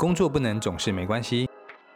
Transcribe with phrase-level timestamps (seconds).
[0.00, 1.46] 工作不能总是没关系，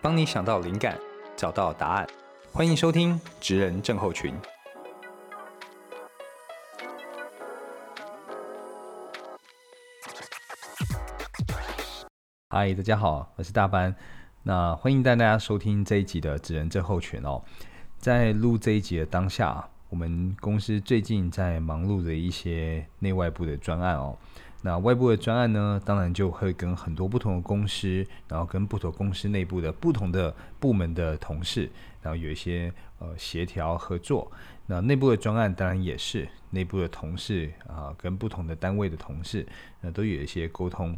[0.03, 0.99] 帮你想到灵感，
[1.35, 2.07] 找到答案。
[2.53, 4.35] 欢迎收听《职人症候群》。
[12.51, 13.97] 嗨，大家好，我是大班。
[14.43, 17.43] 那欢迎带大家收听这一集的《职人症候群》哦。
[17.97, 24.15] 在录这一集的当下，我们公司最近在忙碌的一些内外部的专案哦。
[24.67, 34.33] 那外部的专案呢，当然就会跟很多不同的公司，然后跟不同公司内部的不同的部门的同事，然后有一些呃协调合作。
[34.65, 39.47] 那内部的专案当然也是内部的同事啊，跟不同的单位的同事，
[39.83, 40.97] 那都有一些沟通。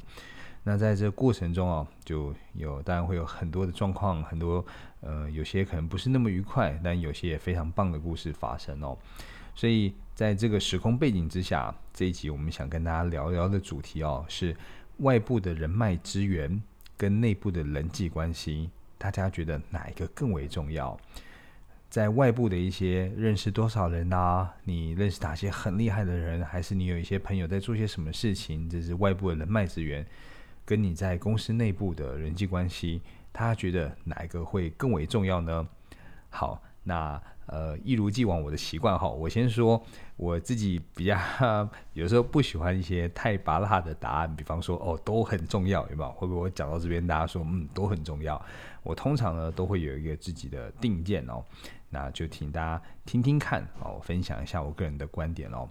[0.62, 4.64] 那在这过程中啊，就有当然会有很多的状况，很多
[5.00, 8.96] 呃，有些可能不是那么愉快，但有些也非常棒的故事发生哦。
[9.56, 14.56] 所以在这个时空背景之下，这一集我们想跟大家聊聊的主题哦，是
[14.98, 16.62] 外部的人脉资源
[16.96, 20.96] 跟内部的人际关系，大家觉得哪一个更为重要？
[21.88, 24.54] 在外部的一些认识多少人啊？
[24.64, 26.44] 你认识哪些很厉害的人？
[26.44, 28.68] 还是你有一些朋友在做些什么事情？
[28.68, 30.06] 这是外部的人脉资源。
[30.64, 33.00] 跟你在公司内部的人际关系，
[33.32, 35.66] 他觉得哪一个会更为重要呢？
[36.28, 39.80] 好，那呃，一如既往我的习惯哈，我先说
[40.16, 41.18] 我自己比较
[41.94, 46.10] 有时候不喜欢一些太拔辣的答案，比方说哦都很重要，有没有？
[46.12, 48.40] 会不会我讲到这边大家说嗯都很重要？
[48.82, 51.44] 我通常呢都会有一个自己的定见哦，
[51.90, 55.68] 那就请大家听听看哦，分享一下我个人的观点哦。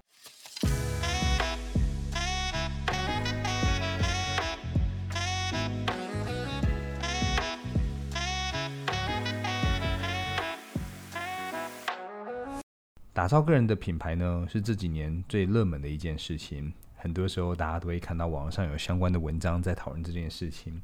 [13.15, 16.73] 打造个人的品牌呢，是这几年最热门的一件事情。
[16.97, 20.81] 很多时候，大家都会看到网上有相关的文章在讨论这件事情。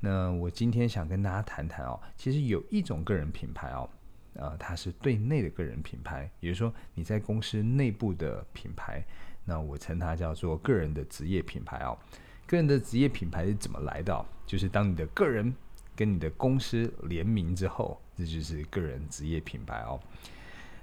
[0.00, 3.86] 那我今天想跟大家谈谈哦，其实有一种个人品牌哦，
[4.32, 9.04] 呃，它是对内的个人品牌，也就是说你在公司内部的品牌。
[9.44, 11.98] 那我称它叫做个人的职业品牌哦。
[12.46, 14.24] 个人的职业品牌是怎么来的？
[14.46, 15.54] 就是当你的个人
[15.94, 20.00] 跟你的公司联名之后，这就是个人职业品牌哦。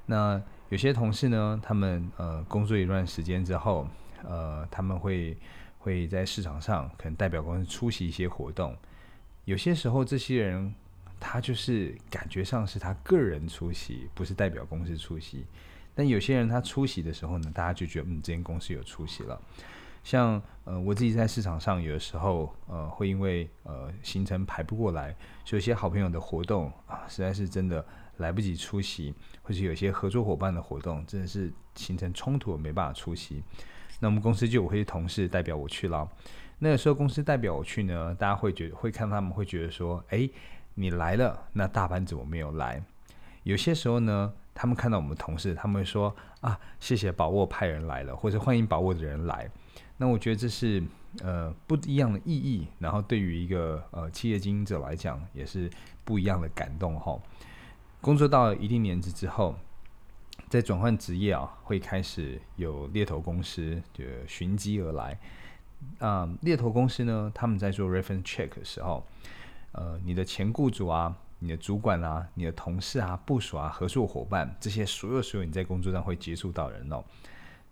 [0.05, 0.39] 那
[0.71, 3.85] 有些同事呢，他们呃工作一段时间之后，
[4.23, 5.37] 呃他们会
[5.77, 8.73] 会在市场上可能代表公司出席一些活动。
[9.43, 10.73] 有些时候，这些人
[11.19, 15.45] 他就是感觉上是他个人出席，不是代表公司出席。
[15.93, 19.37] 但有些人他出席的时候呢，大家就觉得嗯，这间公司有出席了。
[20.05, 25.13] 像呃我自己在市场上，有的时候呃会因为呃行程排不过来，
[25.49, 27.85] 有些好朋友的活动啊，实在是真的。
[28.21, 33.43] 来不及出席，或者有些合作伙伴的活动，真的是形成冲突，没办法出席。
[33.99, 36.07] 那我们公司就有些同事代表我去了。
[36.59, 40.29] 那个时候公司代表我去呢，大家会觉会看他们会觉得说，哎，
[40.75, 42.81] 你来了，那大班怎么没有来？
[43.43, 49.49] 有些时候呢，他们看到我们同事，他们会说啊，谢谢宝沃派人来了，或者欢迎宝沃的人来。
[49.97, 50.81] 那我觉得这是
[51.21, 55.69] 呃不一样的意义，然后对于一个呃企业经营者来讲，也是
[56.03, 57.19] 不一样的感动哈。
[58.01, 59.55] 工作到一定年纪之后，
[60.49, 65.17] 在转换职业啊，会开始有猎头公司就寻机而来。
[65.99, 69.05] 啊，猎头公司呢，他们在做 reference check 的时候，
[69.73, 77.03] 呃，你的前雇主啊、你的主管啊、你的同事啊、部署啊、合作伙伴这些所有所有你在工作上会接触到人哦，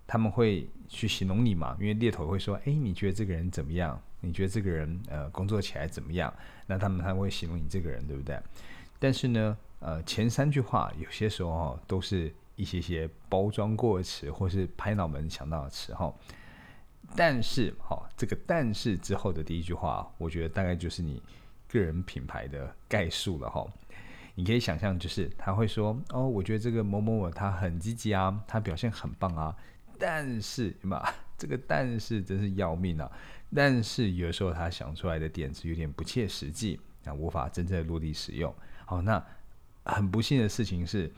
[0.05, 1.75] 他们会去形容你嘛？
[1.79, 3.99] 因为猎头会说：“哎，你觉得这个人怎么样？
[4.21, 6.31] 你觉得这个人呃工作起来怎么样？”
[6.67, 8.39] 那他们他会形容你这个人，对不对？
[8.99, 9.57] 但是呢？
[9.79, 16.13] 呃，前三句话有些时候哈，都是一些些包装过的词，或是拍脑门想到的词哈。
[17.15, 21.23] 但是哈，这个但是之后的第一句话，我觉得大概就是你
[21.69, 23.65] 个人品牌的概述了哈。
[24.35, 29.55] 你可以想象，就是他会说哦，我觉得这个某某某他很积极啊，他表现很棒啊。
[29.97, 31.07] 但是嘛，
[31.37, 33.09] 这个但是真是要命啊。
[33.55, 38.53] 但是有时候他想出来的点子有点不切实际，那无法真正落地使用。
[38.85, 39.25] 好，那。
[39.91, 41.11] 很不幸的事情是，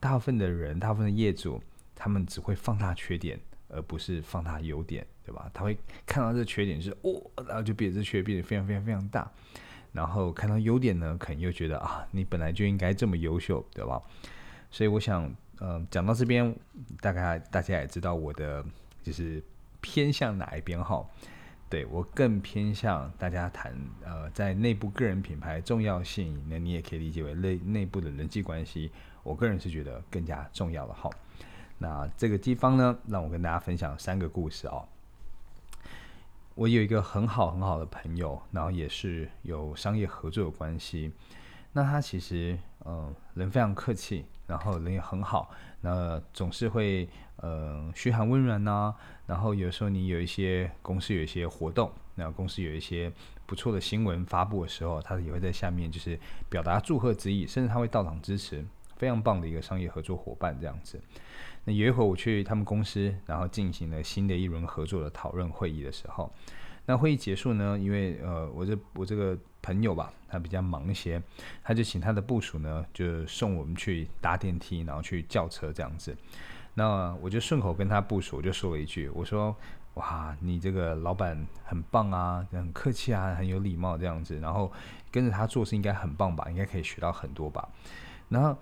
[0.00, 1.62] 大部分的人，大部分的业主，
[1.94, 3.38] 他们只会放大缺点，
[3.68, 5.50] 而不是放大优点，对吧？
[5.54, 5.76] 他会
[6.06, 9.30] 看到这缺点是哦，然后就比这缺点变得非常非常非常大，
[9.92, 14.00] 然后看到优点呢，可能又觉得啊，你本来就应该这么优秀，对吧？
[14.70, 15.30] 所以我想，
[15.60, 16.54] 嗯，讲到这边，
[17.00, 18.64] 大概大家也知道我的
[19.02, 19.42] 就是
[19.80, 21.06] 偏向哪一边哈。
[21.72, 23.74] 对我更偏向大家谈，
[24.04, 28.92] 呃，在内部个人品牌重要性，那你也可以理解为内内部的人际关系。
[29.22, 31.08] 我个人是觉得更加重要的哈。
[31.78, 34.86] 那这个地方呢，让我跟大家分享三个故事哦。
[36.54, 41.10] 我有一个很好很好的朋友，然后也是有商业合作的关系。
[41.72, 45.50] 那他其实嗯人非常客气，然后人也很好，
[45.82, 47.06] 那总是会
[47.36, 48.94] 呃嘘寒问暖呐。
[49.26, 53.10] 然后有时候你有一些公司有一些活动，那公司有一些
[53.46, 56.18] 不错的新闻发布的时候，他也会在下面就是
[56.48, 58.64] 表达祝贺之意，甚至他会到场支持，
[58.96, 61.00] 非常棒的一个商业合作伙伴这样子。
[61.64, 66.30] 那有一回我去他们公司，然后进行了新的一轮合作的讨论会议的时候，
[66.86, 71.22] 那会议结束呢，因为呃我这我这个朋友吧，他比较忙一些，
[71.62, 76.16] 他就请他的部属呢，就送我们去搭电梯，然后去叫车这样子。
[76.74, 79.54] 那我就顺口跟他部署，我就说了一句，我说
[79.94, 84.72] 哇，你这个老板很棒啊，很客气啊，很有礼貌这样子，然后
[85.10, 87.68] 跟着他做事应该很棒吧，应该可以学到很多吧。
[88.28, 88.56] 然后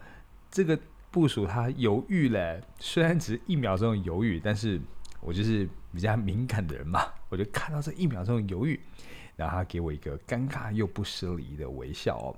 [0.50, 0.78] 这个。
[1.12, 4.80] 部署他犹豫了，虽然只是一秒钟犹豫，但是
[5.20, 8.78] 我就是比较敏感的人嘛， 我就看到这一秒钟犹豫，
[9.36, 12.36] 然后他给我一个尴尬又不失礼的微笑哦，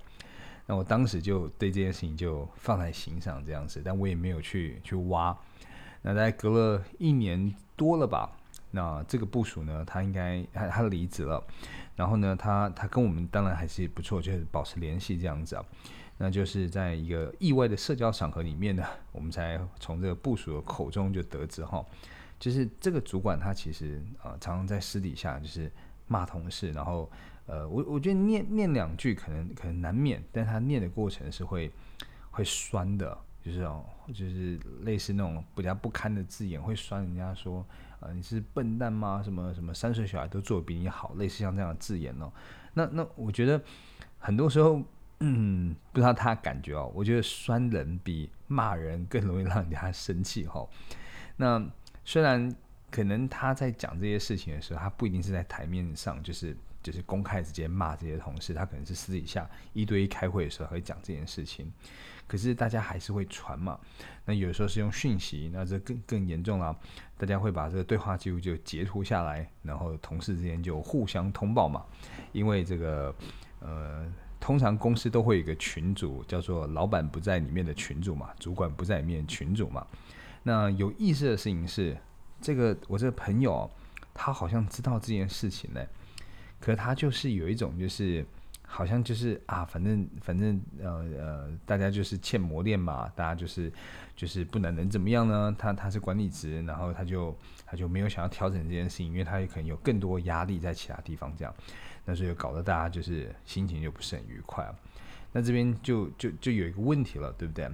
[0.66, 5.36] 那我当时就对这件事情就放在心上这样子，但我也没有去去挖。
[6.02, 8.30] 那在隔了一年多了吧，
[8.70, 11.42] 那这个部署呢，他应该他他离职了，
[11.94, 15.64] 然后呢，他他跟我们当然还是不错，就是保持联系这样子啊。
[16.18, 21.84] 那就是在一个意外的社交场合里面呢，我们才从这个部署的口中就得知哈，
[22.42, 25.70] 就是这个主管他其实啊常常在私底下就是
[26.08, 27.08] 骂同事，然后
[27.46, 31.72] 呃我我觉得念念两句可能可能难免，但他念的过程是会
[32.32, 37.64] 会酸的，就是哦就是类似那种比较不堪的字眼，会酸人家说
[38.00, 39.22] 啊你是笨蛋吗？
[39.22, 42.32] 什么什么三岁小孩都做的比你好，类似像这样的字眼哦。
[42.74, 43.62] 那那我觉得
[44.18, 44.82] 很多时候。
[45.24, 50.66] 嗯，不知道他感觉哦，我觉得酸人比骂人更容易让人家生气哈。
[51.36, 51.64] 那
[52.04, 52.54] 虽然
[52.90, 61.72] 可能他在讲这些事情的时候，他不一定是在台面上，就是就是公开直接骂这些同事，他可能是私底下一对一开会的时候会讲这件事情。
[62.26, 63.78] 可是大家还是会传嘛。
[64.24, 66.76] 那有时候是用讯息，那这更更严重了，
[67.16, 71.84] 大家会把这个对话记录就截图下来，然后同事之间就互相通报嘛。
[72.32, 73.14] 因为这个
[73.60, 74.12] 呃。
[74.42, 79.86] 通常公司都会有一个群组，叫做“老板不在里面的群组”嘛，主管不在里面群组嘛。
[80.42, 81.96] 那有意思的事情是，
[82.40, 83.70] 这个我这个朋友，
[84.12, 85.80] 他好像知道这件事情呢，
[86.60, 88.26] 可是他就是有一种就是，
[88.66, 93.72] 好像就是啊，反正反正呃呃，大家就是欠磨练嘛，大家就是
[94.16, 95.54] 就是不能能怎么样呢？
[95.58, 101.54] 他他是管理职，然后他就他就没有想要调整这件事情，因为他也可能有更多压力在其他地方这样。
[102.04, 104.68] 那所以搞得大家就是心情就不是很愉快。
[105.32, 107.70] 那这边就就就有一个问题了，对不对？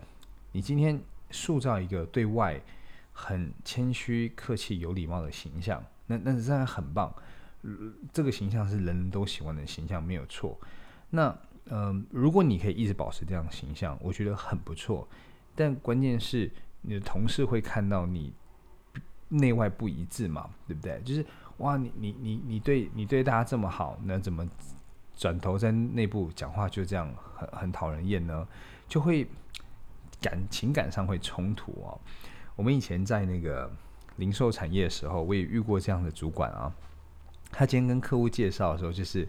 [0.52, 1.00] 你今天
[1.30, 2.60] 塑造一个对外
[3.12, 7.12] 很谦虚、客气、有礼貌的形象，那那当然很棒。
[8.12, 10.58] 这个形象是人人都喜欢的形象，没有错。
[11.10, 11.36] 那
[11.66, 15.06] 嗯，如果你可以一直保持这样的形象，我觉得很不错。
[15.54, 16.50] 但关键是
[16.82, 18.32] 你的同事会看到你
[19.28, 21.00] 内外不一致嘛，对不对？
[21.04, 21.25] 就是。
[21.58, 24.48] 哇，你你你你对你对大家这么好，那怎么
[25.16, 28.46] 转头在内部讲话就这样很很讨人厌呢？
[28.86, 29.26] 就会
[30.20, 32.00] 感情感上会冲突哦。
[32.56, 33.70] 我们以前在那个
[34.16, 36.72] 零售产业的时候，我也遇过这样的主管啊。
[37.50, 39.28] 他今天跟客户介绍的时候，就是。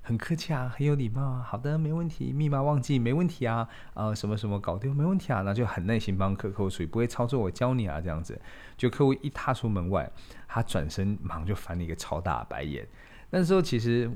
[0.00, 1.42] 很客气啊，很有礼貌啊。
[1.46, 2.32] 好的，没问题。
[2.32, 3.68] 密码忘记没问题啊。
[3.92, 5.42] 啊，什么什么搞丢没问题啊。
[5.42, 8.40] 那就很耐心帮客户处理，不会操作，我教你啊，这样子。
[8.74, 10.10] 就客户一踏出门外，
[10.46, 12.88] 他转身马上就翻了一个超大的白眼。
[13.28, 14.10] 那时候其实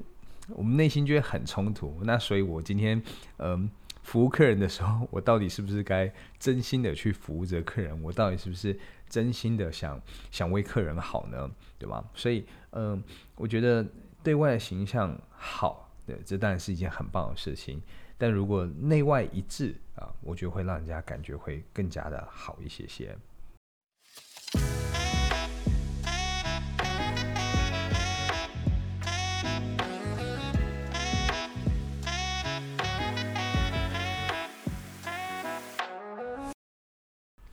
[0.48, 2.00] 我们内心就会很冲突。
[2.04, 3.02] 那所以我今天
[3.36, 3.68] 嗯
[4.02, 8.02] 服务客人的时候，我到底是不是该真心的去服务着客人？
[8.02, 8.78] 我到底是不是
[9.08, 11.50] 真心的想想为客人好呢？
[11.78, 12.04] 对吧？
[12.14, 13.02] 所以嗯，
[13.36, 13.86] 我觉得。
[14.24, 17.82] 对外的形象好，对，这当然是一件很棒的事情。
[18.16, 23.18] 但如果内外一致啊，我觉得会让人家感觉会更加的好一些些。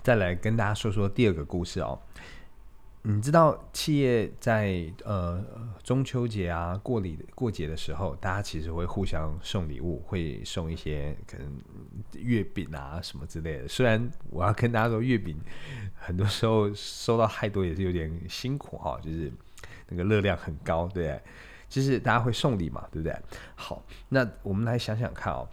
[0.03, 1.99] 再来跟大家说说第二个故事哦。
[3.01, 5.41] 你知道企业在呃
[5.83, 11.49] 中秋节啊过礼过节的时候，大家其实会互相送礼物，会送一些可能
[12.13, 13.67] 月饼啊什么之类的。
[13.69, 15.39] 虽然我要跟大家说，月饼
[15.95, 19.31] 很多时候收到太多也是有点辛苦哈，就是
[19.87, 21.21] 那个热量很高，对不对？
[21.69, 23.15] 就是大家会送礼嘛，对不对？
[23.55, 25.47] 好，那我们来想想看哦，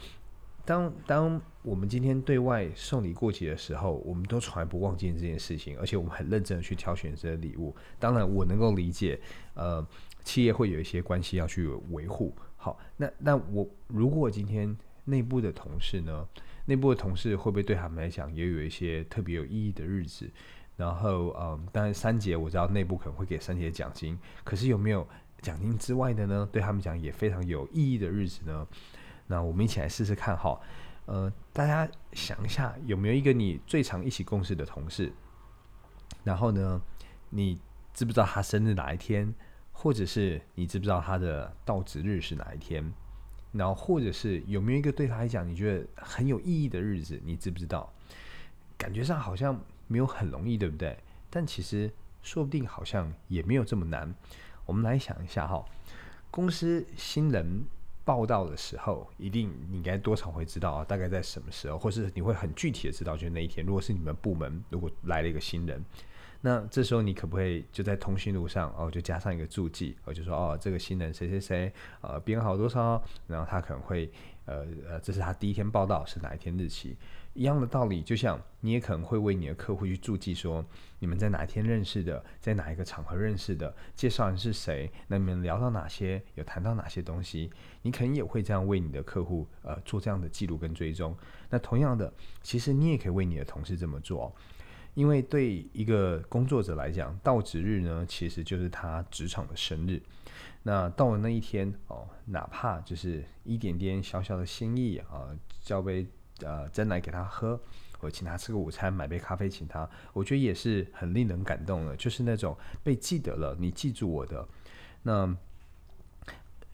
[0.66, 7.74] 当当我们今天对外送礼过节的时候，我们都从来不忘记这件事情，而且我们很认真的去挑选这些礼物。
[7.98, 9.18] 当然，我能够理解，
[9.54, 9.86] 呃，
[10.24, 12.34] 企业会有一些关系要去维护。
[12.56, 16.28] 好，那那我如果今天内部的同事呢，
[16.66, 20.28] 内部的同事会不会对他们来讲也有一些特别有意义的日子？
[20.76, 25.06] 然后，嗯，当然三节我知道内部可能会给三节奖金，可是有没有
[25.40, 26.48] 奖金之外的呢？
[26.52, 28.66] 对他们讲也非常有意义的日子呢？
[29.26, 30.60] 那我们一起来试试看哈，
[31.06, 35.12] 呃，大家想一下，有没有一个你最常一起共事的同事？
[36.22, 36.80] 然后呢，
[37.30, 37.60] 你
[37.92, 39.34] 知不知道他生日哪一天？
[39.72, 42.92] 或者是你知不知道他的到职日是哪一天？
[43.52, 47.20] 然后或者是有没有一个对他来讲你觉得很有意义的日子？
[47.24, 47.92] 你知不知道？
[48.78, 50.96] 感觉上好像没有很容易，对不对？
[51.28, 51.90] 但其实
[52.22, 54.14] 说不定好像也没有这么难。
[54.64, 55.64] 我们来想一下哈，
[56.30, 57.64] 公司新人。
[58.06, 60.84] 报道的时候，一定你应该多少会知道啊？
[60.84, 63.66] 大概在什么时候，或是你会很具体的知道，就是那一天。
[63.66, 65.84] 如果是你们部门如果来了一个新人，
[66.40, 74.08] 那这时候你可不可以就在通讯录上哦，就加上一个注记，我就说哦，这个新人谁谁谁，呃，编号多少，然后他可能会
[74.46, 76.96] 呃呃，这是他第一天报道是哪一天日期。
[77.34, 80.64] 一样的道理，就像你也可能会为你的客户去注记说，
[81.00, 87.50] 你们在哪一天认识的，在哪一个场合认识的，介绍人是谁，那你们聊到哪些，有谈到哪些东西，
[87.82, 91.14] 你可能也会这样为你的客户呃做这样的记录跟追踪。
[91.50, 92.10] 那同样的，
[92.42, 94.34] 其实你也可以为你的同事这么做，
[94.94, 100.00] 因为对一个工作者来讲，到职日呢，其实就是他职场的生日。
[100.66, 105.30] 那到了那一天哦，哪怕就是一点点小小的心意啊，
[105.62, 106.04] 交杯。
[106.44, 107.58] 呃，蒸奶给他喝，
[107.98, 112.54] 或请他吃个午餐，买杯咖啡请他，我觉得也是很令人感动的，就是那种
[112.84, 114.46] 被记得了，你记住我的。
[115.02, 115.34] 那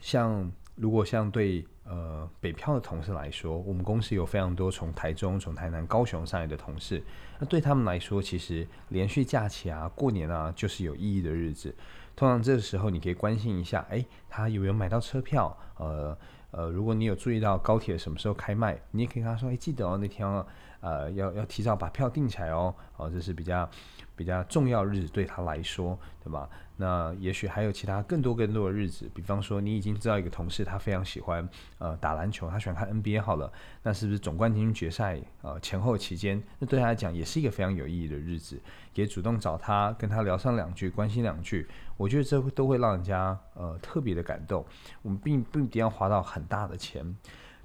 [0.01, 7.01] 像如果像对呃北漂的同事来说，我们公司有非常多从台中、从台南、高雄上来的同事，
[7.39, 11.73] 那对他们来说，其实连续假期啊、过年啊，就是有意义的日子。
[12.15, 15.57] 通常这个时候，你可以关心一下，哎，他有没有买到车票？
[15.79, 16.17] 呃。
[16.55, 20.47] 呃，如果你有注意到高铁什么时候开卖，你也可以跟他说，哎，记得哦，那天哦，
[20.83, 23.67] 呃，要要提早把票订起来哦，哦，这是比较
[24.15, 26.47] 比较重要日子对他来说，对吧？
[26.77, 31.49] 那也许还有其他更多更多的日子，比方说你已经知道一个同事他非常喜欢
[31.79, 33.53] 呃打篮球，他喜欢看 NBA 好了，
[33.85, 38.61] 那是不是总冠军决赛呃前后期间，那对他来讲也是一个非常有意义的日子，
[38.95, 44.65] 也主动找他跟他聊上两句，关心两句，我觉得这都会让人家呃特别的感动。
[45.03, 47.17] 我们并不一定要花到很大的钱，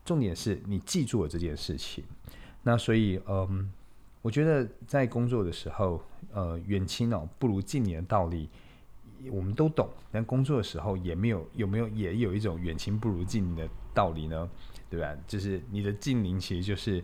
[0.05, 2.03] 重点是你记住了这件事情。
[2.67, 3.71] 那所以嗯，
[4.21, 8.49] 我觉得在工作的时候，呃，远亲哦不如近邻的道理。
[9.31, 14.49] 我们都懂，但工作的时候也没有有没有也有一种远亲不如近邻的道理呢？
[14.89, 15.15] 对吧？
[15.25, 17.01] 就是你的近邻其实就是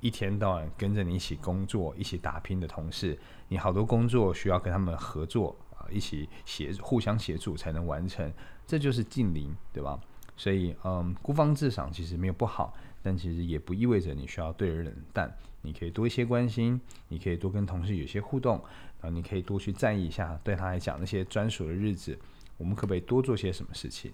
[0.00, 3.18] 一天到晚跟着你一起工作、一起打拼的同事，
[3.48, 8.30] 你好多工作需要跟他们合作啊，一起协互相协助才能完成，
[8.66, 9.98] 这就是近邻，对吧？
[10.36, 12.74] 所以，嗯，孤芳自赏其实没有不好，
[13.06, 15.32] 但其实也不意味着你需要对人冷淡，
[15.62, 18.60] 你可以多一些关心，你可以多跟同事有些互动。
[19.00, 22.18] 啊，你可以多去在意一下，对他来讲那些专属的日子，
[22.56, 24.10] 我们可不可以多做些什么事情？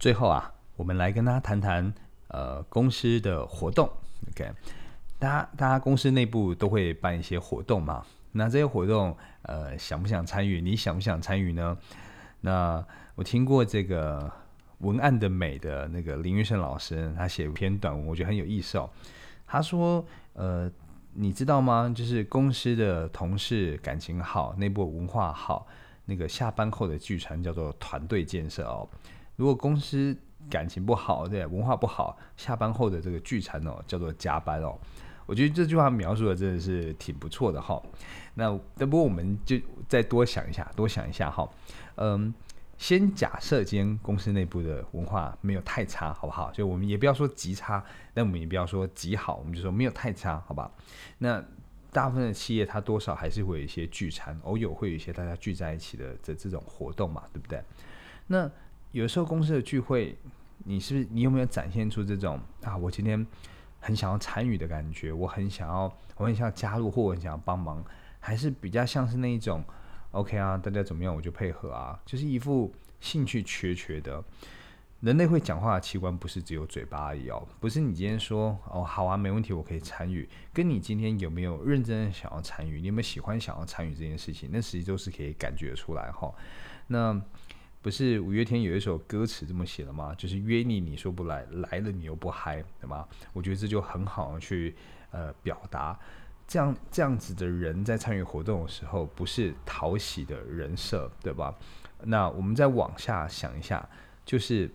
[0.00, 1.94] 最后啊，我们来跟大家谈谈
[2.30, 3.88] 呃公司的活动。
[4.32, 4.50] OK，
[5.18, 8.04] 大家大家公司内部都会办一些活动嘛？
[8.32, 10.60] 那这些活动，呃，想不想参与？
[10.60, 11.76] 你想不想参与呢？
[12.42, 14.30] 那我听过这个
[14.80, 18.90] 文案的美的那个林玉胜老师，他写一篇短文，我觉得很有意思哦。
[19.46, 20.04] 他说，
[20.34, 20.70] 呃，
[21.14, 21.90] 你知道吗？
[21.96, 25.66] 就是公司的同事感情好，内部文化好，
[26.04, 28.86] 那个下班后的聚餐叫做团队建设哦。
[29.36, 30.14] 如果公司
[30.50, 34.78] 感情不好，对，文化不好，下班后的这个聚餐哦，叫做加班哦。
[35.26, 37.82] 我觉得这句话描述的真的是挺不错的哈。
[38.34, 39.56] 那不过我们就
[39.88, 41.48] 再多想一下，多想一下哈。
[41.96, 42.32] 嗯，
[42.78, 46.50] 先假设今天公司内部的文化没有太差，好不好？
[46.52, 47.82] 就我们也不要说极差，
[48.14, 50.70] 但我们也不要说极好，我们就说没有太差，好吧？
[51.18, 51.42] 那
[51.90, 57.60] 大部分的企业它多少还是会有一些聚餐，偶有会有一些大家聚在一起的这这种活动嘛，对不对？
[58.26, 58.50] 那
[58.92, 60.16] 有时候公司的聚会，
[60.64, 62.76] 你是不是你有没有展现出这种啊？
[62.76, 63.26] 我今天。
[63.80, 67.84] 很想要参与的感觉，我很想要，我很想要加入，或我很想要帮忙，
[68.18, 69.62] 还是比较像是那一种
[70.10, 74.22] ，OK 啊，大家怎么样我就配合啊，就是一副兴趣缺缺的。
[75.00, 86.34] 人类会讲话的器官不是只有嘴巴而已哦，不是你今天说哦好啊没问题我可以参与，跟你今天有没有认真想要参与，你有没有喜欢想要参与这件事情，那实际都是可以感觉出来哈。
[86.86, 87.20] 那
[87.82, 90.14] 不是五月天有一首歌词这么写的吗？
[90.16, 93.06] 就是约你你说不来，来了你又不嗨，对吗？
[93.32, 94.74] 我觉得这就很好去
[95.10, 95.98] 呃表达，
[96.48, 101.54] 这样这样子的人在参与活动的时候，不是讨喜的人设，对吧？
[102.02, 103.88] 那我们再往下想一下。
[104.24, 104.68] 就是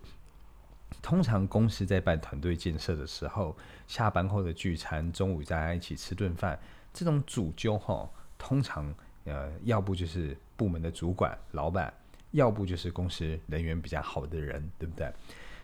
[1.01, 3.53] 通常公司在办团队建设的时候，
[3.86, 6.58] 下班后的聚餐，中午大家一起吃顿饭，
[6.93, 11.93] 这种主揪哈，通常呃，要不就是部门的主管、老板，
[12.31, 15.11] 要不就是公司人缘比较好的人，对不对？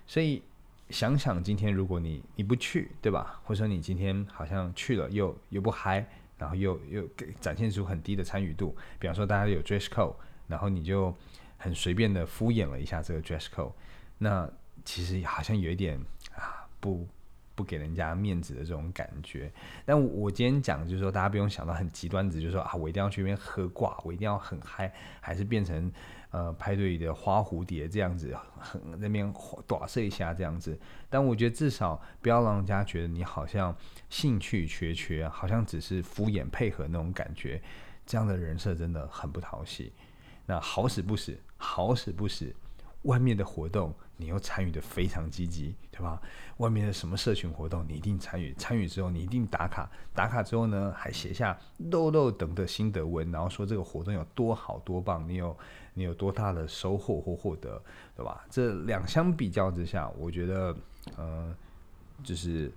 [0.05, 0.41] 所以
[0.89, 3.39] 想想今天如果你你不去，对吧？
[3.43, 6.05] 或者说你今天好像去了又又不嗨，
[6.38, 7.07] 然后又又
[7.39, 10.15] 展现出很低的参与度，比方说大家有 dress code，
[10.47, 11.13] 然后你就。
[11.59, 13.74] 很随便的敷衍了一下这个 dress code，
[14.19, 14.47] 那
[14.86, 16.00] 其实好像有一点
[16.36, 17.07] 啊不
[17.58, 19.52] 不给人家面子的这种感觉。
[19.84, 25.92] 但我今天讲就是说，大家不用想到很极端，只就是说啊，我一定要去那边喝挂，我一定要很嗨，还是变成
[26.30, 29.34] 呃派对里的花蝴蝶这样子，很那边
[29.66, 30.80] 短射一下这样子。
[31.10, 33.76] 但我觉得至少不要让人家觉得你好像
[34.08, 37.60] 兴趣缺缺，好像只是敷衍配合那种感觉，
[38.06, 39.92] 这样的人设真的很不讨喜。
[40.46, 42.56] 那好死不死，好死不死，
[43.08, 46.22] 外面的活动你又参与的非常积极，对吧？
[46.58, 51.58] 外面的什么社群活动你一定参与，参与之后你一定打卡，打卡之后呢还写下
[51.92, 55.58] 漏漏等的心得文，然后说这个活动有多好多棒，你有
[55.94, 57.82] 你有多大的收获或获得，
[58.16, 58.46] 对吧？
[58.50, 60.76] 这两相比较之下，我觉得，
[61.18, 61.56] 呃，
[62.24, 62.72] 就是。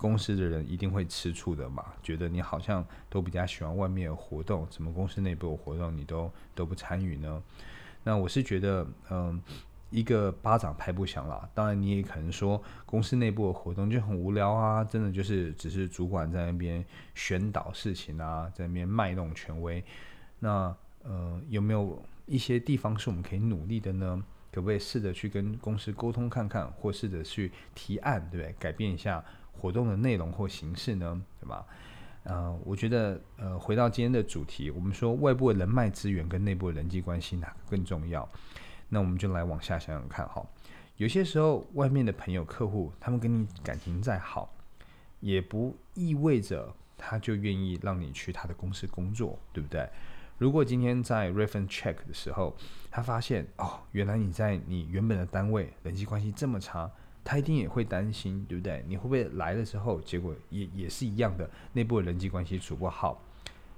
[0.00, 1.84] 公司的人一定会吃醋的嘛？
[2.02, 7.42] 觉得你好像都比较喜欢外面的活动，什么公司内部的活动你都都不参与呢？
[8.02, 9.38] 那我是觉得，嗯，
[9.90, 11.48] 一个巴掌拍不响啦。
[11.54, 19.84] 当然，你也可能说公司内部的活动就很无聊啊，真的就是只是主管在那边宣导事情啊，在那边卖弄权威。
[20.38, 24.22] 那呃，有没有一些地方是我们可以努力的呢？
[24.52, 28.54] 可不可以试着去跟公司沟通看看，或试着去提案，对不对？
[28.58, 29.24] 改变一下。
[29.52, 31.66] 活动的内容或形式呢，对吧？
[32.22, 38.26] 呃，我觉得，呃，回到今天的主题，我们说外部的人脉资源跟内部的人际关系哪个更重要？
[38.90, 40.46] 那我们就来往下想想看哈。
[40.98, 44.52] 有些时候，外面的朋友、客户，他们跟你感情再好，
[45.20, 49.88] 也不意味着他就愿意让你去他的公司工作，对不对？
[50.36, 52.54] 如果今天在 reference check 的时候，
[52.90, 56.90] 他发现哦，原来你在你原本的单位人际关系这么差。
[57.22, 58.82] 他一定也会担心，对不对？
[58.88, 63.22] 你会不会来的时候，结果也也是一样的，内部的人际关系处不好？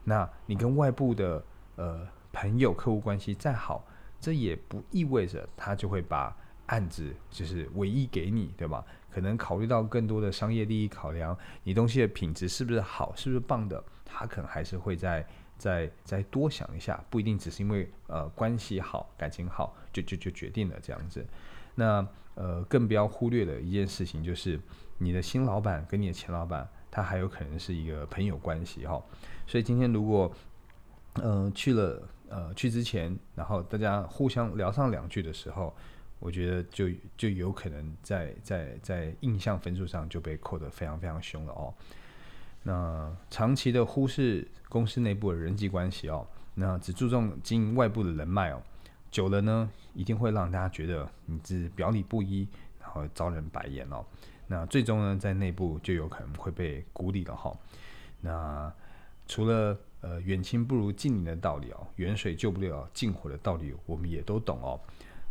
[0.05, 1.45] 那你跟外部的
[1.75, 3.85] 呃朋友、客户关系再好，
[4.23, 6.35] 这也不意味着他就会把
[6.67, 8.85] 案子就是唯一给你，对吧？
[9.11, 15.27] 可能考虑到更多的商业利益考量，你东西的品质是不是好，是不是棒的，他可能还是会再
[15.59, 21.27] 再再多想一下，不一定只是因为呃关系好、感情好就就就决定了这样子。
[21.75, 22.07] 那
[22.37, 24.59] 呃，更不要忽略的一件事情就是，
[24.99, 29.03] 你的新老板跟你的前老板，他还有可能是一个朋友关系哈。
[29.47, 30.33] 所以今天如果
[31.15, 32.01] 呃去了
[32.33, 35.75] 呃去之前，然后大家互相聊上两句的时候，
[36.19, 41.75] 我觉得就就有可能在在在印象分数上就被扣得非常非常凶了哦。
[42.63, 48.63] 那长期的忽视公司内部的人际关系哦，那只注重经营外部的人脉哦。
[49.11, 52.49] 久了呢，一定会让大家觉得你是表里不一，
[52.81, 54.03] 然后招人白眼哦。
[54.47, 57.53] 那最终呢，在内部就有可能会被孤立了哈。
[58.21, 58.73] 那
[59.27, 64.79] 除了呃远亲不如近邻的道理哦，远水救不了近火的道理，我们也都懂哦。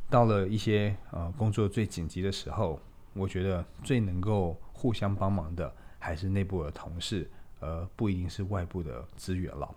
[0.09, 2.79] 到了一些呃工作最紧急的时候，
[3.13, 7.29] 我觉得最能够互相帮忙的还是内部的同事。
[7.59, 9.69] 呃，不一定是外部的资源了，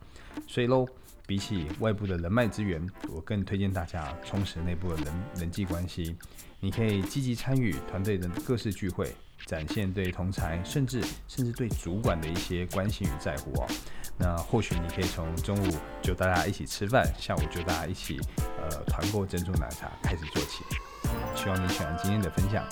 [0.46, 0.87] 所以喽，
[1.26, 6.16] 比起外部的人脉资源，我更推荐大家充实内部的人人际关系。
[6.61, 13.66] 你可以积极参与团队的各式聚会，展现对同才甚至甚至对主管的一些关心与在乎哦。
[14.16, 20.64] 那或许你可以从中午就大家一起吃饭，下午就大家一起呃团购珍珠奶茶开始做起。
[21.35, 22.64] 希望你喜欢今天的分享。